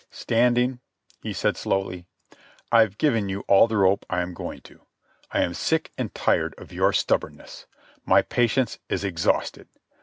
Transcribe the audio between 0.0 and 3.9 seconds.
"Standing," he said slowly, "I've given you all the